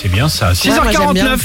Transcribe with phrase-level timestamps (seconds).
[0.00, 0.52] C'est bien ça.
[0.52, 1.36] Ouais, moi, j'aime 6h49, bien.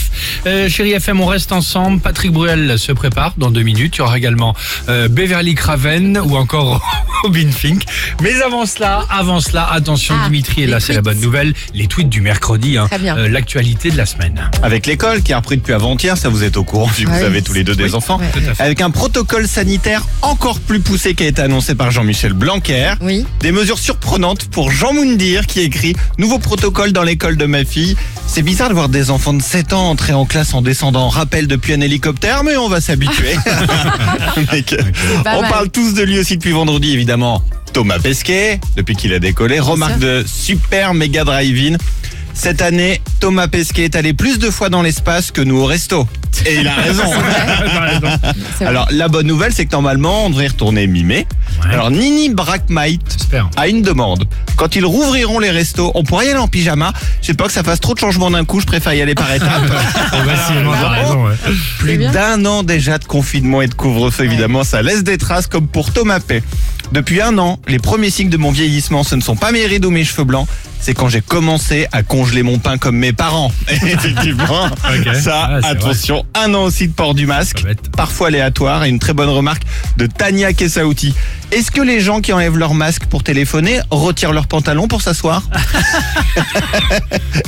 [0.47, 1.99] euh, chérie FM, on reste ensemble.
[1.99, 3.95] Patrick Bruel se prépare dans deux minutes.
[3.97, 4.55] Il y aura également
[4.87, 6.81] euh, Beverly Craven ou encore
[7.23, 7.83] Robin Fink.
[8.21, 11.53] Mais avant cela, avant cela, attention, Ah, Dimitri est les là, c'est la bonne nouvelle.
[11.73, 14.49] Les tweets du mercredi, hein, euh, l'actualité de la semaine.
[14.63, 17.19] Avec l'école qui a repris depuis avant-hier, ça vous êtes au courant vu que Ouais,
[17.19, 18.19] vous avez tous les deux des enfants.
[18.19, 18.29] Ouais.
[18.31, 18.63] Tout à fait.
[18.63, 22.93] Avec un protocole sanitaire encore plus poussé qui a été annoncé par Jean-Michel Blanquer.
[23.01, 23.25] Oui.
[23.41, 27.97] Des mesures surprenantes pour Jean Moundir qui écrit Nouveau protocole dans l'école de ma fille.
[28.27, 31.09] C'est bizarre de voir des enfants de 7 ans entrer en classe en descendant.
[31.09, 33.35] Rappel depuis un hélicoptère, mais on va s'habituer.
[35.35, 35.49] On mal.
[35.49, 37.41] parle tous de lui aussi depuis vendredi, évidemment.
[37.73, 39.59] Thomas Pesquet, depuis qu'il a décollé.
[39.59, 41.77] Remarque de super méga drive-in.
[42.35, 46.07] Cette année, Thomas Pesquet est allé plus de fois dans l'espace que nous au resto.
[46.45, 47.03] Et il a raison.
[48.59, 51.25] Alors, la bonne nouvelle, c'est que normalement, on devrait y retourner mi-mai.
[51.63, 51.73] Ouais.
[51.73, 53.49] Alors, Nini Brackmite J'espère.
[53.57, 54.25] a une demande.
[54.55, 56.93] Quand ils rouvriront les restos, on pourrait y aller en pyjama.
[57.21, 59.15] Je sais pas que ça fasse trop de changements d'un coup, je préfère y aller
[59.15, 59.49] par étapes.
[60.11, 61.33] T'as raison, ouais.
[61.79, 62.11] Plus bien.
[62.11, 65.91] d'un an déjà de confinement et de couvre-feu, évidemment, ça laisse des traces comme pour
[65.91, 66.43] Thomas Pay.
[66.91, 69.85] Depuis un an, les premiers signes de mon vieillissement, ce ne sont pas mes rides
[69.85, 70.47] ou mes cheveux blancs,
[70.85, 73.51] c'est quand j'ai commencé à congeler mon pain comme mes parents.
[73.71, 74.69] Effectivement,
[75.19, 77.63] ça, Ah, attention, un an aussi de port du masque,
[77.97, 79.63] parfois aléatoire, et une très bonne remarque
[79.97, 81.15] de Tania Kessaouti.
[81.51, 85.49] Est-ce que les gens qui enlèvent leur masque pour téléphoner retirent leur pantalon pour s'asseoir?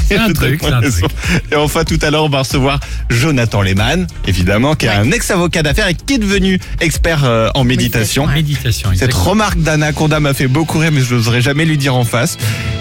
[0.07, 1.05] C'est un truc, c'est un truc.
[1.51, 2.79] et enfin, tout à l'heure, on va recevoir
[3.09, 7.65] Jonathan Lehmann, évidemment, qui est un ex-avocat d'affaires et qui est devenu expert euh, en
[7.65, 8.25] méditation.
[8.27, 9.31] Méditation, Cette exactement.
[9.31, 12.37] remarque d'Anaconda m'a fait beaucoup rire, mais je n'oserais jamais lui dire en face.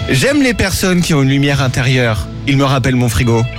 [0.09, 2.27] J'aime les personnes qui ont une lumière intérieure.
[2.47, 3.43] Il me rappelle mon frigo.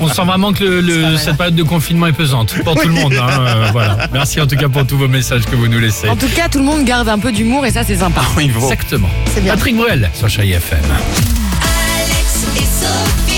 [0.00, 3.14] On sent vraiment que cette période de confinement est pesante pour tout le monde.
[3.14, 3.26] Hein.
[3.40, 4.08] Euh, voilà.
[4.12, 6.08] Merci en tout cas pour tous vos messages que vous nous laissez.
[6.08, 8.22] En tout cas, tout le monde garde un peu d'humour et ça, c'est sympa.
[8.36, 9.08] Ah Exactement.
[9.40, 9.54] Bien.
[9.54, 10.78] Patrick Bruel sur Chai FM.
[12.04, 13.31] Alex et Sophie.